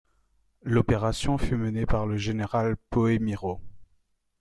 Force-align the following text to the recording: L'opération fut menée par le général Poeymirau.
L'opération 0.63 1.37
fut 1.37 1.57
menée 1.57 1.85
par 1.85 2.07
le 2.07 2.17
général 2.17 2.75
Poeymirau. 2.89 3.61